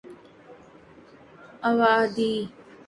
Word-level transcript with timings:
اوادھی 1.67 2.31